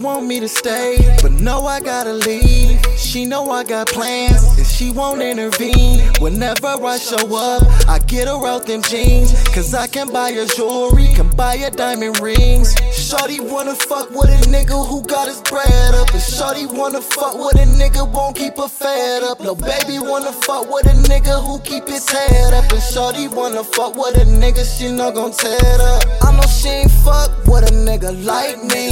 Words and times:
want 0.00 0.26
me 0.26 0.40
to 0.40 0.48
stay, 0.48 0.96
but 1.22 1.32
no, 1.32 1.64
I 1.64 1.80
gotta 1.80 2.12
leave. 2.12 2.80
She 2.96 3.24
know 3.24 3.50
I 3.50 3.62
got 3.62 3.86
plans, 3.86 4.58
and 4.58 4.66
she 4.66 4.90
won't 4.90 5.22
intervene. 5.22 6.00
Whenever 6.18 6.66
I 6.66 6.98
show 6.98 7.24
up, 7.36 7.62
I 7.88 7.98
get 8.00 8.26
her 8.26 8.46
out 8.46 8.66
them 8.66 8.82
jeans. 8.82 9.32
Cause 9.54 9.72
I 9.72 9.86
can 9.86 10.12
buy 10.12 10.32
her 10.32 10.46
jewelry, 10.46 11.08
can 11.14 11.30
buy 11.36 11.56
her 11.58 11.70
diamond 11.70 12.20
rings. 12.20 12.74
Shorty 12.92 13.40
wanna 13.40 13.74
fuck 13.74 14.10
with 14.10 14.30
a 14.30 14.48
nigga 14.50 14.86
who 14.88 15.02
got 15.02 15.28
his 15.28 15.40
bread 15.42 15.94
up. 15.94 16.12
And 16.12 16.22
Shorty 16.22 16.66
wanna 16.66 17.00
fuck 17.00 17.34
with 17.34 17.54
a 17.56 17.66
nigga 17.78 18.10
won't 18.12 18.36
keep 18.36 18.56
her 18.56 18.68
fed 18.68 19.22
up. 19.22 19.40
No 19.40 19.54
baby 19.54 19.98
wanna 19.98 20.32
fuck 20.32 20.68
with 20.70 20.86
a 20.86 20.96
nigga 21.08 21.42
who 21.46 21.60
keep 21.60 21.86
his 21.86 22.08
head 22.08 22.54
up. 22.54 22.70
And 22.72 22.82
Shorty 22.82 23.28
wanna 23.28 23.62
fuck 23.64 23.94
with 23.94 24.16
a 24.16 24.26
nigga 24.26 24.64
she 24.66 24.90
not 24.92 25.14
gon' 25.14 25.32
tear 25.32 25.80
up. 25.80 26.02
I 26.22 26.32
know 26.36 26.46
she 26.48 26.68
ain't 26.68 26.90
fuck 26.90 27.30
with 27.46 27.70
a 27.70 27.74
nigga 27.74 28.10
like 28.24 28.62
me. 28.64 28.89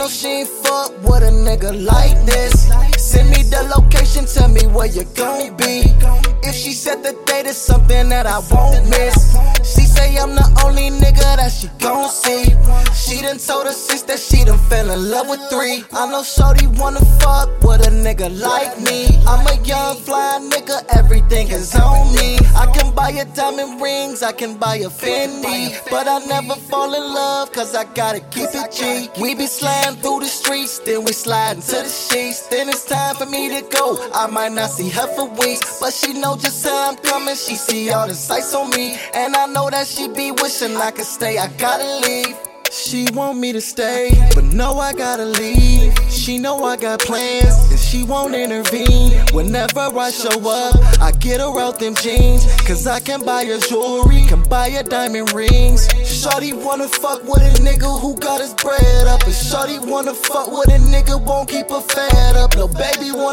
Know 0.00 0.08
she 0.08 0.28
ain't 0.28 0.48
fuck 0.48 0.96
with 1.02 1.22
a 1.22 1.30
nigga 1.30 1.76
like 1.84 2.16
this. 2.24 2.72
Send 2.96 3.28
me 3.28 3.42
the 3.42 3.68
location, 3.76 4.24
tell 4.24 4.48
me 4.48 4.66
where 4.66 4.86
you 4.86 5.04
gon' 5.14 5.54
be. 5.58 5.92
If 6.42 6.54
she 6.54 6.72
set 6.72 7.02
the 7.02 7.12
date, 7.26 7.44
it's 7.44 7.58
something 7.58 8.08
that 8.08 8.24
I 8.24 8.38
won't 8.50 8.88
miss. 8.88 9.36
She 9.62 9.84
say 10.00 10.16
I'm 10.16 10.34
the 10.34 10.46
only 10.64 10.88
nigga 11.02 11.28
that 11.40 11.52
she 11.52 11.68
gon' 11.78 12.08
see. 12.08 12.44
She 13.02 13.22
done 13.22 13.38
told 13.38 13.66
her 13.66 13.72
sis 13.72 14.02
that 14.08 14.18
she 14.18 14.44
done 14.44 14.58
fell 14.70 14.90
in 14.90 15.10
love 15.10 15.28
with 15.28 15.42
three. 15.52 15.84
I 15.92 16.06
know 16.10 16.22
Shorty 16.22 16.66
wanna 16.80 17.04
fuck 17.20 17.48
with 17.62 17.86
a 17.86 17.92
nigga 18.04 18.28
like 18.48 18.74
me. 18.86 18.98
I'm 19.26 19.44
a 19.52 19.56
young 19.64 19.96
fly 20.06 20.38
nigga, 20.52 20.78
everything 21.00 21.48
is 21.48 21.74
on 21.74 22.14
me. 22.14 22.38
I 22.62 22.66
can 22.76 22.94
buy 22.94 23.10
a 23.10 23.24
diamond 23.36 23.80
rings, 23.80 24.22
I 24.22 24.32
can 24.32 24.56
buy 24.56 24.76
a 24.76 24.90
Fendi. 25.00 25.58
But 25.90 26.06
I 26.08 26.18
never 26.34 26.56
fall 26.70 26.94
in 26.94 27.06
love, 27.20 27.52
cause 27.52 27.74
I 27.74 27.84
gotta 28.00 28.20
keep 28.34 28.50
it 28.60 28.68
G. 28.72 29.08
We 29.20 29.34
be 29.34 29.46
sliding 29.46 29.96
through 30.02 30.20
the 30.20 30.32
streets, 30.40 30.78
then 30.80 31.04
we 31.04 31.12
slide 31.12 31.56
into 31.56 31.78
the 31.86 31.88
sheets. 31.88 32.46
Then 32.48 32.68
it's 32.68 32.84
time 32.84 33.16
for 33.16 33.26
me 33.26 33.42
to 33.56 33.62
go. 33.78 33.86
I 34.14 34.26
might 34.26 34.52
not 34.52 34.70
see 34.70 34.88
her 34.90 35.08
for 35.16 35.26
weeks, 35.42 35.80
but 35.80 35.92
she 35.92 36.12
know 36.22 36.36
just 36.36 36.64
how 36.64 36.90
I'm 36.90 36.96
coming. 36.96 37.34
She 37.34 37.54
see 37.56 37.90
all 37.90 38.06
the 38.06 38.14
sights 38.14 38.54
on 38.54 38.70
me, 38.70 38.96
and 39.14 39.34
I 39.34 39.46
know 39.46 39.68
that 39.70 39.86
she 39.90 40.08
be 40.08 40.30
wishing 40.30 40.76
I 40.76 40.92
could 40.92 41.04
stay. 41.04 41.38
I 41.38 41.48
gotta 41.58 42.06
leave. 42.06 42.36
She 42.70 43.08
want 43.12 43.38
me 43.38 43.52
to 43.52 43.60
stay, 43.60 44.10
but 44.32 44.44
no, 44.44 44.78
I 44.78 44.92
gotta 44.92 45.24
leave. 45.24 45.92
She 46.08 46.38
know 46.38 46.62
I 46.62 46.76
got 46.76 47.00
plans, 47.00 47.68
and 47.68 47.78
she 47.78 48.04
won't 48.04 48.32
intervene. 48.32 49.10
Whenever 49.32 49.80
I 49.98 50.10
show 50.10 50.38
up, 50.48 50.76
I 51.00 51.10
get 51.18 51.40
her 51.40 51.58
out 51.58 51.80
them 51.80 51.96
jeans. 51.96 52.46
Cause 52.62 52.86
I 52.86 53.00
can 53.00 53.24
buy 53.24 53.44
her 53.46 53.58
jewelry, 53.58 54.22
can 54.28 54.44
buy 54.44 54.70
her 54.70 54.84
diamond 54.84 55.32
rings. 55.32 55.88
Shorty 56.04 56.52
wanna 56.52 56.86
fuck 56.86 57.24
with 57.24 57.42
a 57.42 57.60
nigga 57.60 58.00
who 58.00 58.14
got 58.16 58.40
his 58.40 58.54
bread 58.54 59.08
up. 59.08 59.24
And 59.24 59.34
Shorty 59.34 59.80
wanna 59.80 60.14
fuck 60.14 60.46
with 60.52 60.68
a 60.68 60.78
nigga 60.78 61.20
won't 61.20 61.48
keep 61.48 61.68
her 61.70 61.82
baby 61.96 62.09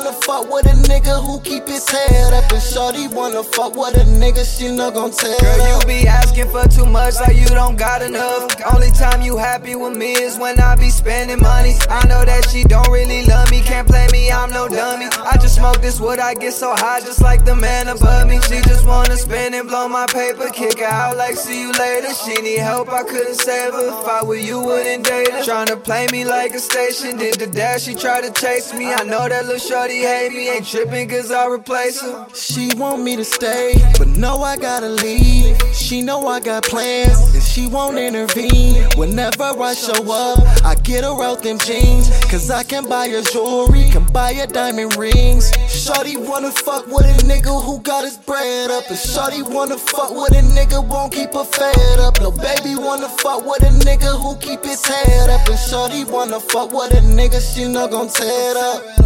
wanna 0.08 0.22
fuck 0.22 0.52
with 0.52 0.66
a 0.66 0.76
nigga 0.88 1.22
who 1.26 1.40
keep 1.42 1.68
his 1.68 1.88
head 1.90 2.34
up. 2.34 2.52
And 2.52 2.62
Shorty 2.62 3.08
wanna 3.08 3.44
fuck 3.44 3.76
with 3.76 3.96
a 3.98 4.06
nigga 4.06 4.46
she 4.46 4.74
not 4.74 4.94
gon' 4.94 5.12
tear 5.12 5.38
Girl, 5.40 5.80
you 5.80 5.86
be 5.86 6.08
asking 6.08 6.50
for 6.50 6.68
too 6.68 6.86
much 6.86 7.16
like 7.16 7.36
you 7.36 7.48
don't 7.48 7.78
got 7.78 8.02
enough. 8.02 8.56
Only 8.74 8.92
time 8.92 9.22
you 9.22 9.38
happy 9.38 9.76
with 9.76 9.98
me 9.98 10.14
is 10.14 10.38
when 10.38 10.60
I 10.60 10.76
be 10.76 10.90
spending 10.90 11.42
money. 11.42 11.76
I 11.90 12.08
know 12.08 12.24
that 12.24 12.50
she 12.50 12.64
don't 12.64 12.90
really 12.90 13.26
love 13.26 13.52
me, 13.52 13.62
can't 13.62 13.88
play 13.88 14.08
me, 14.12 14.32
I'm 14.32 14.52
no 14.52 14.68
dummy. 14.68 15.08
I 15.18 15.38
just 15.38 15.56
smoke 15.56 15.82
this 15.82 16.00
wood, 16.00 16.20
I 16.20 16.34
get 16.36 16.54
so 16.54 16.74
high 16.76 17.02
just 17.02 17.22
like 17.22 17.44
the 17.44 17.56
man 17.56 17.88
above 17.88 18.28
me. 18.28 18.40
She 18.42 18.62
just 18.62 18.86
wanna 18.86 19.18
spend 19.18 19.56
and 19.56 19.68
blow 19.68 19.90
my 19.90 20.06
paper, 20.08 20.50
kick 20.50 20.80
her 20.80 20.86
out 20.86 21.18
like 21.18 21.36
see 21.36 21.62
you 21.62 21.72
later. 21.74 22.14
She 22.14 22.42
need 22.42 22.60
help, 22.60 22.90
I 22.90 23.04
couldn't 23.04 23.36
save 23.36 23.74
her. 23.74 23.88
If 23.88 24.08
I 24.08 24.24
were 24.24 24.36
you, 24.36 24.62
wouldn't 24.62 25.06
date 25.06 25.32
her. 25.32 25.44
Tryna 25.44 25.84
play 25.84 26.08
me 26.12 26.24
like 26.24 26.54
a 26.54 26.60
station, 26.60 27.18
did 27.18 27.36
the 27.36 27.48
dash, 27.48 27.84
she 27.84 27.96
tried 27.96 28.24
to 28.24 28.32
chase 28.32 28.74
me. 28.74 28.94
I 28.94 29.04
know 29.04 29.28
that 29.28 29.46
little 29.46 29.60
shorty 29.60 29.97
hate 30.02 30.34
me, 30.34 30.50
ain't 30.50 30.66
tripping 30.66 31.08
cause 31.10 31.32
I 31.32 31.48
replace 31.48 32.02
her. 32.02 32.28
She 32.34 32.70
want 32.76 33.04
me 33.04 33.16
to 33.16 33.24
stay, 33.24 33.74
but 33.98 34.08
no, 34.08 34.42
I 34.42 34.58
gotta 34.58 34.90
leave. 34.90 35.58
She 35.74 36.02
know 36.02 36.28
I 36.28 36.40
got 36.40 36.64
plans, 36.64 37.34
and 37.34 37.44
she 37.44 37.68
won't 37.68 37.98
intervene. 37.98 38.84
Whenever 38.96 39.44
I 39.44 39.74
show 39.74 40.12
up, 40.12 40.40
I 40.64 40.76
get 40.76 41.04
her 41.04 41.24
out 41.24 41.44
them 41.44 41.58
jeans. 41.60 42.10
Cause 42.26 42.50
I 42.50 42.64
can 42.64 42.88
buy 42.88 43.10
her 43.10 43.22
jewelry, 43.22 43.90
can 43.90 44.04
buy 44.12 44.34
her 44.34 44.48
diamond 44.48 44.96
rings. 44.98 45.52
Shorty 45.70 46.18
wanna 46.18 46.52
fuck 46.52 46.86
with 46.88 47.06
a 47.06 47.24
nigga 47.26 47.64
who 47.64 47.80
got 47.80 48.04
his 48.04 48.18
bread 48.18 48.70
up. 48.72 48.90
And 48.90 49.00
Shorty 49.00 49.42
wanna 49.42 49.78
fuck 49.78 50.12
with 50.12 50.32
a 50.32 50.42
nigga 50.58 50.86
won't 50.86 51.14
keep 51.14 51.34
her 51.34 51.46
fed 51.46 52.00
up. 52.00 52.20
No 52.20 52.32
baby 52.32 52.76
wanna 52.76 53.10
fuck 53.10 53.46
with 53.46 53.64
a 53.64 53.72
nigga 53.86 54.20
who 54.20 54.36
keep 54.38 54.64
his 54.64 54.86
head 54.86 55.30
up. 55.30 55.48
And 55.48 55.60
Shorty 55.60 56.04
wanna 56.04 56.40
fuck 56.40 56.74
with 56.74 56.94
a 56.94 57.02
nigga 57.02 57.40
she 57.40 57.68
not 57.68 57.92
gon' 57.92 58.10
tear 58.10 58.58
up. 58.58 58.97